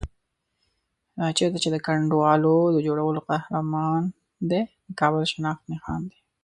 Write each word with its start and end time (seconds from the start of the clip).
چېرته 1.37 1.57
چې 1.63 1.69
د 1.71 1.77
کنډوالو 1.85 2.55
د 2.75 2.77
جوړولو 2.87 3.19
قهرمان 3.29 4.01
دی، 4.49 4.63
د 4.89 4.93
کابل 4.99 5.21
شناخت 5.31 5.63
نښان 5.71 6.01
دی. 6.11 6.19